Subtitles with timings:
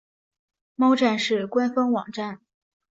[0.73, 2.41] 猫战士官方网站